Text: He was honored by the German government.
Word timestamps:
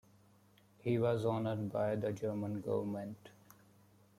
He 0.79 0.97
was 0.97 1.25
honored 1.27 1.71
by 1.71 1.95
the 1.95 2.11
German 2.11 2.61
government. 2.61 3.29